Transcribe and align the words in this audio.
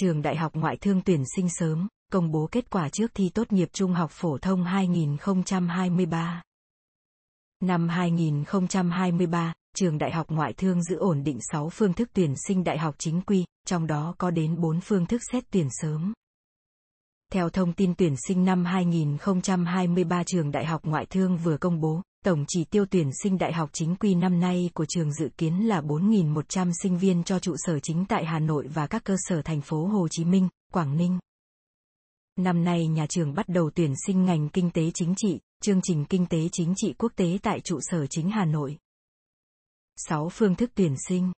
Trường 0.00 0.22
Đại 0.22 0.36
học 0.36 0.52
Ngoại 0.54 0.76
thương 0.76 1.00
tuyển 1.00 1.22
sinh 1.36 1.48
sớm, 1.48 1.88
công 2.12 2.30
bố 2.30 2.48
kết 2.52 2.70
quả 2.70 2.88
trước 2.88 3.10
thi 3.14 3.30
tốt 3.34 3.52
nghiệp 3.52 3.68
trung 3.72 3.92
học 3.92 4.10
phổ 4.10 4.38
thông 4.38 4.64
2023. 4.64 6.42
Năm 7.60 7.88
2023, 7.88 9.52
trường 9.76 9.98
Đại 9.98 10.12
học 10.12 10.26
Ngoại 10.30 10.52
thương 10.52 10.82
giữ 10.82 10.96
ổn 10.96 11.24
định 11.24 11.38
6 11.52 11.68
phương 11.68 11.92
thức 11.92 12.08
tuyển 12.12 12.34
sinh 12.46 12.64
đại 12.64 12.78
học 12.78 12.94
chính 12.98 13.20
quy, 13.20 13.44
trong 13.66 13.86
đó 13.86 14.14
có 14.18 14.30
đến 14.30 14.60
4 14.60 14.80
phương 14.80 15.06
thức 15.06 15.22
xét 15.32 15.44
tuyển 15.50 15.68
sớm. 15.70 16.12
Theo 17.32 17.50
thông 17.50 17.72
tin 17.72 17.94
tuyển 17.94 18.14
sinh 18.28 18.44
năm 18.44 18.64
2023 18.64 20.24
trường 20.24 20.50
Đại 20.50 20.64
học 20.64 20.80
Ngoại 20.84 21.06
thương 21.06 21.36
vừa 21.36 21.56
công 21.56 21.80
bố, 21.80 22.02
tổng 22.28 22.44
chỉ 22.48 22.64
tiêu 22.64 22.84
tuyển 22.90 23.10
sinh 23.22 23.38
đại 23.38 23.52
học 23.52 23.70
chính 23.72 23.96
quy 23.96 24.14
năm 24.14 24.40
nay 24.40 24.70
của 24.74 24.86
trường 24.88 25.12
dự 25.12 25.28
kiến 25.36 25.68
là 25.68 25.80
4.100 25.80 26.72
sinh 26.82 26.98
viên 26.98 27.24
cho 27.24 27.38
trụ 27.38 27.54
sở 27.56 27.78
chính 27.78 28.04
tại 28.08 28.24
Hà 28.24 28.38
Nội 28.38 28.66
và 28.74 28.86
các 28.86 29.04
cơ 29.04 29.14
sở 29.18 29.42
thành 29.42 29.60
phố 29.60 29.86
Hồ 29.86 30.08
Chí 30.10 30.24
Minh, 30.24 30.48
Quảng 30.72 30.96
Ninh. 30.96 31.18
Năm 32.36 32.64
nay 32.64 32.86
nhà 32.86 33.06
trường 33.08 33.34
bắt 33.34 33.48
đầu 33.48 33.70
tuyển 33.74 33.94
sinh 34.06 34.24
ngành 34.24 34.48
kinh 34.48 34.70
tế 34.70 34.90
chính 34.94 35.14
trị, 35.16 35.38
chương 35.62 35.80
trình 35.82 36.04
kinh 36.04 36.26
tế 36.26 36.48
chính 36.52 36.74
trị 36.76 36.94
quốc 36.98 37.12
tế 37.16 37.38
tại 37.42 37.60
trụ 37.60 37.78
sở 37.80 38.06
chính 38.06 38.30
Hà 38.30 38.44
Nội. 38.44 38.76
6 39.96 40.28
phương 40.28 40.54
thức 40.54 40.70
tuyển 40.74 40.94
sinh 41.08 41.32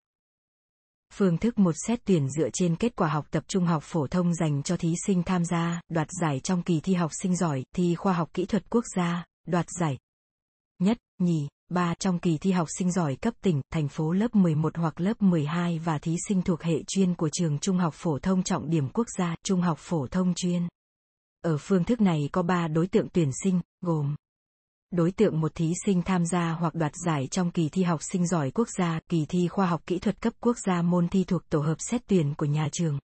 Phương 1.12 1.38
thức 1.38 1.59
một 1.59 1.75
xét 1.86 2.00
tuyển 2.05 2.28
dựa 2.30 2.48
trên 2.52 2.77
kết 2.77 2.97
quả 2.97 3.09
học 3.09 3.27
tập 3.30 3.45
trung 3.48 3.64
học 3.64 3.83
phổ 3.86 4.06
thông 4.06 4.34
dành 4.34 4.62
cho 4.62 4.77
thí 4.77 4.95
sinh 5.06 5.22
tham 5.22 5.45
gia, 5.45 5.80
đoạt 5.88 6.09
giải 6.20 6.41
trong 6.41 6.62
kỳ 6.62 6.80
thi 6.80 6.95
học 6.95 7.11
sinh 7.22 7.36
giỏi, 7.36 7.64
thi 7.77 7.95
khoa 7.95 8.12
học 8.12 8.30
kỹ 8.34 8.47
thuật 8.47 8.70
quốc 8.70 8.84
gia, 8.97 9.25
đoạt 9.47 9.66
giải 9.80 9.98
nhất, 10.80 10.98
nhì, 11.19 11.48
ba 11.69 11.95
trong 11.95 12.19
kỳ 12.19 12.39
thi 12.39 12.51
học 12.52 12.69
sinh 12.79 12.93
giỏi 12.93 13.16
cấp 13.16 13.34
tỉnh, 13.43 13.61
thành 13.73 13.89
phố 13.89 14.12
lớp 14.12 14.34
11 14.34 14.77
hoặc 14.77 15.01
lớp 15.01 15.23
12 15.23 15.79
và 15.79 15.98
thí 15.98 16.16
sinh 16.29 16.43
thuộc 16.43 16.62
hệ 16.62 16.83
chuyên 16.87 17.15
của 17.15 17.29
trường 17.33 17.59
Trung 17.59 17.79
học 17.79 17.95
phổ 17.97 18.19
thông 18.19 18.43
trọng 18.43 18.70
điểm 18.70 18.89
quốc 18.89 19.06
gia, 19.19 19.34
Trung 19.43 19.61
học 19.61 19.79
phổ 19.80 20.06
thông 20.06 20.34
chuyên. 20.34 20.69
Ở 21.43 21.56
phương 21.61 21.84
thức 21.84 22.01
này 22.01 22.28
có 22.33 22.42
3 22.42 22.69
đối 22.69 22.87
tượng 22.87 23.09
tuyển 23.12 23.31
sinh, 23.45 23.61
gồm 23.81 24.14
Đối 24.91 25.12
tượng 25.12 25.41
một 25.41 25.55
thí 25.55 25.72
sinh 25.87 26.03
tham 26.03 26.27
gia 26.27 26.53
hoặc 26.53 26.75
đoạt 26.75 26.92
giải 27.06 27.27
trong 27.31 27.50
kỳ 27.50 27.69
thi 27.69 27.83
học 27.83 28.00
sinh 28.12 28.27
giỏi 28.27 28.50
quốc 28.50 28.69
gia, 28.78 29.00
kỳ 29.09 29.27
thi 29.28 29.48
khoa 29.48 29.67
học 29.67 29.83
kỹ 29.87 29.98
thuật 29.98 30.20
cấp 30.20 30.33
quốc 30.41 30.56
gia 30.67 30.83
môn 30.83 31.09
thi 31.09 31.25
thuộc 31.25 31.48
tổ 31.48 31.61
hợp 31.61 31.77
xét 31.78 32.03
tuyển 32.06 32.34
của 32.34 32.47
nhà 32.47 32.69
trường. 32.72 32.98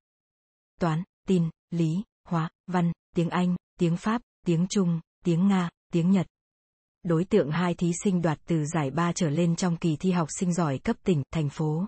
Toán, 0.81 1.03
tin, 1.29 1.51
lý, 1.71 2.03
hóa, 2.29 2.51
văn, 2.67 2.93
tiếng 3.17 3.31
Anh, 3.31 3.57
tiếng 3.79 3.97
Pháp, 3.97 4.23
tiếng 4.47 4.67
Trung, 4.71 5.01
tiếng 5.25 5.49
Nga, 5.49 5.71
tiếng 5.93 6.11
Nhật. 6.11 6.27
Đối 7.07 7.25
tượng 7.25 7.51
hai 7.51 7.75
thí 7.75 7.93
sinh 8.05 8.23
đoạt 8.23 8.39
từ 8.47 8.65
giải 8.65 8.91
3 8.91 9.13
trở 9.13 9.31
lên 9.31 9.57
trong 9.57 9.77
kỳ 9.77 9.97
thi 9.97 10.11
học 10.11 10.29
sinh 10.39 10.55
giỏi 10.55 10.79
cấp 10.79 10.97
tỉnh, 11.03 11.23
thành 11.31 11.49
phố. 11.49 11.87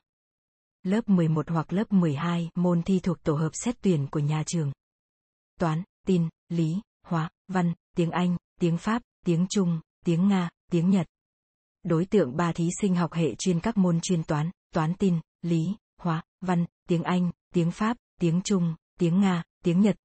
Lớp 0.82 1.08
11 1.08 1.50
hoặc 1.50 1.72
lớp 1.72 1.92
12, 1.92 2.50
môn 2.54 2.82
thi 2.82 3.00
thuộc 3.00 3.22
tổ 3.22 3.34
hợp 3.34 3.50
xét 3.52 3.76
tuyển 3.80 4.06
của 4.10 4.18
nhà 4.18 4.42
trường. 4.46 4.72
Toán, 5.60 5.82
tin, 6.06 6.28
lý, 6.48 6.80
hóa, 7.06 7.30
văn, 7.48 7.74
tiếng 7.96 8.10
Anh, 8.10 8.36
tiếng 8.60 8.78
Pháp, 8.78 9.02
tiếng 9.26 9.46
Trung, 9.50 9.80
tiếng 10.04 10.28
Nga, 10.28 10.50
tiếng 10.72 10.90
Nhật. 10.90 11.06
Đối 11.82 12.04
tượng 12.04 12.36
ba 12.36 12.52
thí 12.52 12.68
sinh 12.80 12.94
học 12.94 13.12
hệ 13.12 13.34
chuyên 13.34 13.60
các 13.60 13.76
môn 13.76 14.00
chuyên 14.02 14.22
toán, 14.24 14.50
toán 14.74 14.94
tin, 14.94 15.20
lý, 15.42 15.76
hóa, 16.00 16.22
văn, 16.40 16.64
tiếng 16.88 17.02
Anh, 17.02 17.30
tiếng 17.54 17.70
Pháp, 17.70 17.96
tiếng 18.20 18.40
Trung, 18.44 18.74
tiếng 18.98 19.20
Nga, 19.20 19.42
tiếng 19.64 19.80
Nhật. 19.80 19.96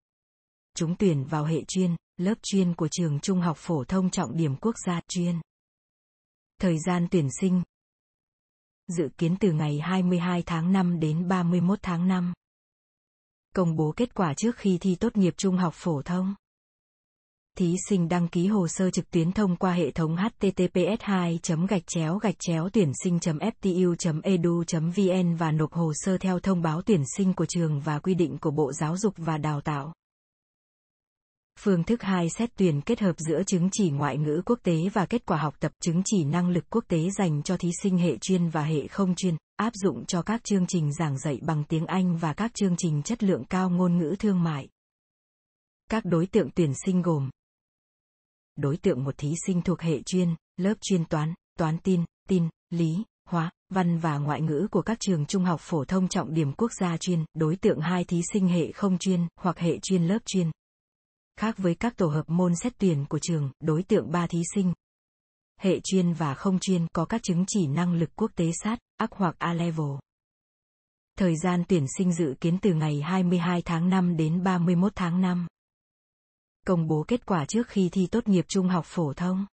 Chúng 0.78 0.96
tuyển 0.96 1.24
vào 1.24 1.46
hệ 1.46 1.64
chuyên, 1.68 1.96
lớp 2.18 2.34
chuyên 2.44 2.74
của 2.74 2.88
trường 2.92 3.20
Trung 3.20 3.42
học 3.42 3.58
phổ 3.58 3.84
thông 3.84 4.10
trọng 4.10 4.38
điểm 4.38 4.56
quốc 4.56 4.76
gia 4.86 5.02
chuyên. 5.08 5.42
Thời 6.62 6.78
gian 6.86 7.08
tuyển 7.12 7.28
sinh 7.42 7.64
Dự 8.88 9.10
kiến 9.18 9.36
từ 9.40 9.52
ngày 9.52 9.80
22 9.80 10.44
tháng 10.46 10.72
5 10.72 11.00
đến 11.00 11.28
31 11.28 11.80
tháng 11.82 12.08
5. 12.08 12.34
Công 13.56 13.76
bố 13.76 13.94
kết 13.96 14.14
quả 14.14 14.34
trước 14.34 14.58
khi 14.58 14.78
thi 14.78 14.96
tốt 14.96 15.18
nghiệp 15.18 15.34
trung 15.38 15.58
học 15.58 15.74
phổ 15.76 16.02
thông. 16.02 16.36
Thí 17.58 17.76
sinh 17.90 18.10
đăng 18.10 18.28
ký 18.28 18.48
hồ 18.48 18.68
sơ 18.68 18.92
trực 18.92 19.12
tuyến 19.12 19.32
thông 19.32 19.56
qua 19.56 19.74
hệ 19.74 19.92
thống 19.92 20.16
https 20.18 21.02
2 21.02 21.40
gạch 21.70 21.84
chéo 21.88 22.18
gạch 22.18 22.36
chéo 22.40 22.70
tuyển 22.74 22.92
sinh 23.04 23.20
ftu 23.24 24.22
edu 24.24 24.64
vn 24.96 25.36
và 25.36 25.52
nộp 25.52 25.74
hồ 25.74 25.92
sơ 25.96 26.18
theo 26.18 26.40
thông 26.40 26.62
báo 26.62 26.82
tuyển 26.82 27.04
sinh 27.18 27.34
của 27.34 27.46
trường 27.46 27.80
và 27.80 28.00
quy 28.00 28.14
định 28.14 28.38
của 28.38 28.52
Bộ 28.52 28.74
Giáo 28.74 28.98
dục 28.98 29.14
và 29.18 29.38
Đào 29.38 29.62
tạo. 29.62 29.94
Phương 31.64 31.84
thức 31.84 32.02
2 32.02 32.30
xét 32.30 32.50
tuyển 32.56 32.82
kết 32.82 33.00
hợp 33.00 33.16
giữa 33.18 33.44
chứng 33.44 33.70
chỉ 33.72 33.90
ngoại 33.90 34.18
ngữ 34.18 34.42
quốc 34.46 34.60
tế 34.64 34.76
và 34.94 35.06
kết 35.06 35.26
quả 35.26 35.38
học 35.38 35.56
tập 35.60 35.72
chứng 35.80 36.02
chỉ 36.06 36.24
năng 36.24 36.50
lực 36.50 36.64
quốc 36.70 36.84
tế 36.88 37.10
dành 37.10 37.44
cho 37.44 37.58
thí 37.58 37.70
sinh 37.84 37.98
hệ 37.98 38.18
chuyên 38.18 38.50
và 38.50 38.64
hệ 38.64 38.88
không 38.88 39.16
chuyên, 39.16 39.38
áp 39.56 39.74
dụng 39.76 40.06
cho 40.06 40.22
các 40.22 40.44
chương 40.44 40.68
trình 40.68 40.94
giảng 40.94 41.18
dạy 41.18 41.40
bằng 41.42 41.64
tiếng 41.64 41.86
Anh 41.86 42.18
và 42.18 42.34
các 42.34 42.54
chương 42.54 42.76
trình 42.78 43.02
chất 43.04 43.24
lượng 43.24 43.46
cao 43.46 43.70
ngôn 43.70 43.98
ngữ 43.98 44.16
thương 44.20 44.44
mại. 44.44 44.68
Các 45.90 46.06
đối 46.06 46.26
tượng 46.26 46.50
tuyển 46.56 46.74
sinh 46.86 47.02
gồm 47.02 47.30
Đối 48.56 48.78
tượng 48.78 49.04
một 49.04 49.18
thí 49.18 49.34
sinh 49.46 49.62
thuộc 49.62 49.82
hệ 49.82 50.02
chuyên, 50.02 50.36
lớp 50.58 50.74
chuyên 50.82 51.06
toán, 51.06 51.34
toán 51.60 51.78
tin, 51.78 52.06
tin, 52.30 52.50
lý, 52.70 53.04
hóa, 53.30 53.52
văn 53.70 53.98
và 53.98 54.18
ngoại 54.18 54.42
ngữ 54.42 54.68
của 54.72 54.82
các 54.82 54.98
trường 55.00 55.26
trung 55.26 55.46
học 55.46 55.62
phổ 55.64 55.86
thông 55.86 56.08
trọng 56.08 56.34
điểm 56.34 56.54
quốc 56.54 56.72
gia 56.80 56.98
chuyên, 56.98 57.26
đối 57.34 57.56
tượng 57.56 57.80
hai 57.80 58.04
thí 58.04 58.22
sinh 58.34 58.48
hệ 58.48 58.72
không 58.72 58.98
chuyên 58.98 59.28
hoặc 59.42 59.60
hệ 59.60 59.80
chuyên 59.80 60.04
lớp 60.04 60.20
chuyên, 60.26 60.52
Khác 61.38 61.58
với 61.58 61.76
các 61.76 61.98
tổ 61.98 62.08
hợp 62.08 62.30
môn 62.30 62.56
xét 62.56 62.74
tuyển 62.78 63.06
của 63.10 63.20
trường, 63.20 63.52
đối 63.60 63.84
tượng 63.84 64.12
ba 64.12 64.28
thí 64.28 64.42
sinh. 64.56 64.74
Hệ 65.60 65.80
chuyên 65.84 66.14
và 66.14 66.34
không 66.34 66.60
chuyên 66.60 66.88
có 66.94 67.06
các 67.06 67.24
chứng 67.24 67.44
chỉ 67.48 67.68
năng 67.68 67.94
lực 67.94 68.10
quốc 68.16 68.32
tế 68.36 68.52
sát, 68.64 68.80
ác 68.98 69.12
hoặc 69.12 69.36
A-level. 69.38 69.98
Thời 71.18 71.38
gian 71.38 71.64
tuyển 71.68 71.86
sinh 71.98 72.14
dự 72.14 72.36
kiến 72.42 72.58
từ 72.62 72.74
ngày 72.74 73.02
22 73.02 73.62
tháng 73.62 73.90
5 73.90 74.18
đến 74.18 74.44
31 74.44 74.92
tháng 74.96 75.22
5. 75.22 75.48
Công 76.68 76.88
bố 76.88 77.06
kết 77.08 77.26
quả 77.26 77.46
trước 77.46 77.68
khi 77.68 77.90
thi 77.90 78.08
tốt 78.12 78.28
nghiệp 78.28 78.46
trung 78.48 78.68
học 78.68 78.86
phổ 78.88 79.14
thông. 79.14 79.46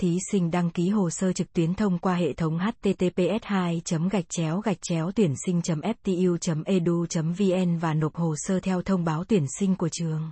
Thí 0.00 0.18
sinh 0.30 0.50
đăng 0.50 0.70
ký 0.70 0.88
hồ 0.88 1.10
sơ 1.10 1.32
trực 1.32 1.52
tuyến 1.52 1.74
thông 1.74 1.98
qua 1.98 2.14
hệ 2.14 2.32
thống 2.32 2.58
https 2.58 3.42
2 3.42 3.82
gạch 4.10 4.24
chéo 4.28 4.60
gạch 4.60 4.78
chéo 4.80 5.12
tuyển 5.14 5.34
sinh 5.46 5.60
ftu 5.60 6.62
edu 6.64 7.06
vn 7.14 7.78
và 7.78 7.94
nộp 7.94 8.14
hồ 8.14 8.34
sơ 8.36 8.60
theo 8.60 8.82
thông 8.82 9.04
báo 9.04 9.24
tuyển 9.24 9.46
sinh 9.58 9.76
của 9.76 9.88
trường. 9.92 10.30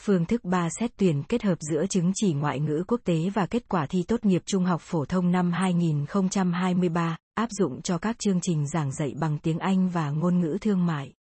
Phương 0.00 0.24
thức 0.24 0.44
3 0.44 0.68
xét 0.80 0.90
tuyển 0.96 1.22
kết 1.22 1.42
hợp 1.42 1.58
giữa 1.60 1.86
chứng 1.86 2.12
chỉ 2.14 2.32
ngoại 2.32 2.60
ngữ 2.60 2.84
quốc 2.88 3.00
tế 3.04 3.30
và 3.34 3.46
kết 3.46 3.68
quả 3.68 3.86
thi 3.86 4.02
tốt 4.08 4.24
nghiệp 4.24 4.42
trung 4.46 4.64
học 4.64 4.80
phổ 4.84 5.04
thông 5.04 5.30
năm 5.32 5.52
2023, 5.52 7.16
áp 7.34 7.48
dụng 7.50 7.82
cho 7.82 7.98
các 7.98 8.18
chương 8.18 8.40
trình 8.40 8.68
giảng 8.68 8.92
dạy 8.92 9.14
bằng 9.20 9.38
tiếng 9.38 9.58
Anh 9.58 9.88
và 9.88 10.10
ngôn 10.10 10.40
ngữ 10.40 10.58
thương 10.60 10.86
mại. 10.86 11.12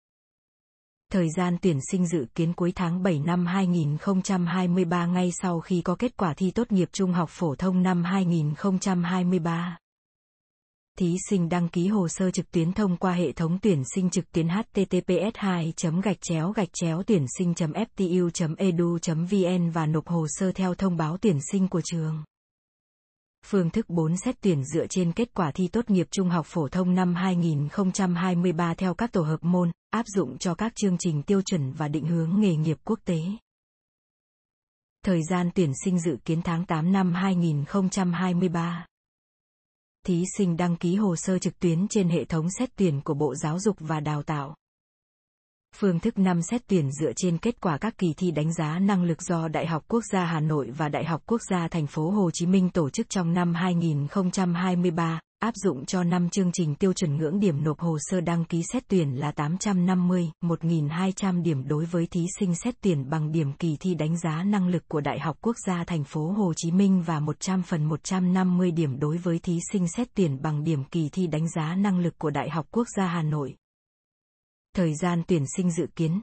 Thời 1.12 1.28
gian 1.37 1.56
tuyển 1.62 1.78
sinh 1.91 2.06
dự 2.06 2.27
kiến 2.34 2.53
cuối 2.53 2.72
tháng 2.75 3.03
7 3.03 3.19
năm 3.19 3.47
2023 3.47 5.06
ngay 5.06 5.31
sau 5.43 5.60
khi 5.60 5.83
có 5.83 5.94
kết 5.94 6.16
quả 6.16 6.34
thi 6.34 6.50
tốt 6.50 6.72
nghiệp 6.72 6.89
trung 6.93 7.12
học 7.12 7.28
phổ 7.33 7.54
thông 7.54 7.83
năm 7.83 8.04
2023 8.04 9.78
thí 10.98 11.16
sinh 11.28 11.48
đăng 11.48 11.69
ký 11.69 11.88
hồ 11.88 12.08
sơ 12.08 12.30
trực 12.30 12.53
tuyến 12.53 12.72
thông 12.72 12.97
qua 12.97 13.12
hệ 13.12 13.32
thống 13.32 13.58
tuyển 13.62 13.82
sinh 13.94 14.10
trực 14.10 14.32
tuyến 14.32 14.48
https 14.48 15.34
2 15.34 15.72
gạch 16.03 16.16
chéo 16.20 16.53
gạch 16.53 16.69
chéo 16.72 17.03
tuyển 17.06 17.26
sinh 17.38 17.53
ftu 17.53 18.54
edu 18.56 18.98
vn 19.06 19.70
và 19.70 19.86
nộp 19.86 20.06
hồ 20.06 20.26
sơ 20.28 20.53
theo 20.53 20.75
thông 20.75 20.97
báo 20.97 21.16
tuyển 21.16 21.38
sinh 21.53 21.69
của 21.69 21.80
trường 21.84 22.25
Phương 23.47 23.70
thức 23.70 23.91
4 23.91 24.16
xét 24.16 24.41
tuyển 24.41 24.64
dựa 24.64 24.86
trên 24.86 25.12
kết 25.12 25.34
quả 25.34 25.50
thi 25.50 25.69
tốt 25.69 25.91
nghiệp 25.91 26.06
trung 26.10 26.28
học 26.28 26.47
phổ 26.47 26.69
thông 26.69 26.94
năm 26.94 27.14
2023 27.14 28.74
theo 28.74 28.94
các 28.94 29.12
tổ 29.12 29.22
hợp 29.22 29.44
môn, 29.44 29.70
áp 29.91 30.06
dụng 30.06 30.38
cho 30.38 30.54
các 30.54 30.72
chương 30.76 30.97
trình 30.98 31.22
tiêu 31.22 31.42
chuẩn 31.42 31.72
và 31.72 31.88
định 31.88 32.06
hướng 32.06 32.41
nghề 32.41 32.56
nghiệp 32.56 32.78
quốc 32.84 32.98
tế. 33.04 33.20
Thời 35.04 35.20
gian 35.30 35.50
tuyển 35.54 35.72
sinh 35.84 35.98
dự 35.98 36.16
kiến 36.24 36.42
tháng 36.42 36.64
8 36.64 36.92
năm 36.92 37.12
2023 37.12 38.86
thí 40.07 40.25
sinh 40.39 40.57
đăng 40.57 40.77
ký 40.77 40.97
hồ 40.97 41.17
sơ 41.17 41.39
trực 41.39 41.59
tuyến 41.59 41.87
trên 41.89 42.09
hệ 42.09 42.25
thống 42.25 42.51
xét 42.59 42.77
tuyển 42.77 43.01
của 43.01 43.15
Bộ 43.15 43.35
Giáo 43.35 43.59
dục 43.59 43.77
và 43.81 44.01
Đào 44.01 44.23
tạo. 44.23 44.55
Phương 45.77 46.01
thức 46.01 46.19
5 46.19 46.43
xét 46.43 46.63
tuyển 46.66 46.93
dựa 46.93 47.13
trên 47.16 47.39
kết 47.39 47.60
quả 47.60 47.78
các 47.78 47.99
kỳ 47.99 48.15
thi 48.16 48.31
đánh 48.31 48.53
giá 48.54 48.78
năng 48.78 49.04
lực 49.04 49.22
do 49.22 49.49
Đại 49.49 49.66
học 49.66 49.84
Quốc 49.89 50.03
gia 50.13 50.25
Hà 50.25 50.41
Nội 50.41 50.71
và 50.71 50.89
Đại 50.89 51.04
học 51.04 51.22
Quốc 51.27 51.41
gia 51.51 51.69
Thành 51.69 51.87
phố 51.87 52.10
Hồ 52.10 52.31
Chí 52.31 52.47
Minh 52.47 52.71
tổ 52.71 52.91
chức 52.91 53.09
trong 53.09 53.33
năm 53.33 53.54
2023, 53.54 55.21
áp 55.42 55.54
dụng 55.56 55.84
cho 55.84 56.04
5 56.04 56.28
chương 56.30 56.53
trình 56.53 56.74
tiêu 56.74 56.92
chuẩn 56.92 57.16
ngưỡng 57.16 57.41
điểm 57.41 57.65
nộp 57.65 57.78
hồ 57.78 57.98
sơ 58.00 58.21
đăng 58.21 58.44
ký 58.44 58.62
xét 58.72 58.89
tuyển 58.89 59.21
là 59.21 59.33
850, 59.33 60.30
1.200 60.41 61.42
điểm 61.42 61.68
đối 61.68 61.84
với 61.84 62.06
thí 62.06 62.27
sinh 62.39 62.54
xét 62.54 62.74
tuyển 62.80 63.10
bằng 63.10 63.33
điểm 63.33 63.53
kỳ 63.53 63.77
thi 63.80 63.94
đánh 63.94 64.18
giá 64.18 64.42
năng 64.42 64.68
lực 64.68 64.89
của 64.89 65.00
Đại 65.00 65.21
học 65.21 65.36
Quốc 65.41 65.56
gia 65.66 65.84
Thành 65.84 66.04
phố 66.04 66.33
Hồ 66.33 66.53
Chí 66.56 66.71
Minh 66.71 67.03
và 67.03 67.21
100 67.21 67.62
phần 67.62 67.84
150 67.84 68.71
điểm 68.71 68.98
đối 68.98 69.16
với 69.16 69.39
thí 69.39 69.59
sinh 69.72 69.89
xét 69.89 70.09
tuyển 70.15 70.42
bằng 70.42 70.65
điểm 70.65 70.84
kỳ 70.84 71.09
thi 71.12 71.27
đánh 71.27 71.48
giá 71.48 71.74
năng 71.74 71.98
lực 71.98 72.18
của 72.18 72.30
Đại 72.30 72.50
học 72.50 72.66
Quốc 72.71 72.86
gia 72.97 73.06
Hà 73.06 73.22
Nội. 73.22 73.56
Thời 74.74 74.95
gian 74.95 75.22
tuyển 75.27 75.45
sinh 75.56 75.71
dự 75.71 75.86
kiến 75.97 76.21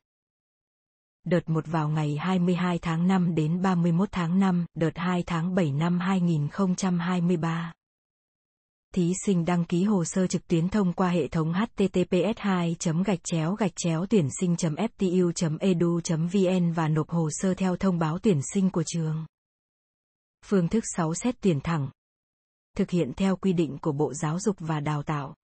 Đợt 1.25 1.50
1 1.50 1.68
vào 1.68 1.89
ngày 1.89 2.18
22 2.18 2.80
tháng 2.80 3.07
5 3.07 3.36
đến 3.36 3.62
31 3.62 4.10
tháng 4.12 4.39
5, 4.39 4.65
đợt 4.75 4.98
2 4.98 5.24
tháng 5.27 5.56
7 5.56 5.72
năm 5.72 6.00
2023. 6.00 7.74
Thí 8.95 9.13
sinh 9.25 9.45
đăng 9.45 9.65
ký 9.65 9.83
hồ 9.83 10.06
sơ 10.06 10.27
trực 10.27 10.47
tuyến 10.47 10.69
thông 10.69 10.94
qua 10.94 11.09
hệ 11.09 11.27
thống 11.27 11.53
https 11.53 12.38
2 12.38 12.75
gạch 13.06 13.19
chéo 13.24 13.56
gạch 13.56 13.71
chéo 13.75 14.06
tuyển 14.09 14.27
sinh 14.39 14.56
ftu 14.56 15.57
edu 15.59 16.00
vn 16.07 16.71
và 16.71 16.88
nộp 16.88 17.09
hồ 17.09 17.30
sơ 17.31 17.53
theo 17.53 17.75
thông 17.75 18.00
báo 18.00 18.19
tuyển 18.19 18.39
sinh 18.53 18.69
của 18.69 18.83
trường. 18.86 19.25
Phương 20.45 20.68
thức 20.68 20.83
6 20.95 21.13
xét 21.13 21.36
tuyển 21.41 21.59
thẳng. 21.59 21.89
Thực 22.77 22.89
hiện 22.89 23.13
theo 23.18 23.36
quy 23.36 23.53
định 23.53 23.77
của 23.81 23.91
Bộ 23.91 24.13
Giáo 24.13 24.39
dục 24.39 24.56
và 24.59 24.80
Đào 24.80 25.03
tạo. 25.03 25.36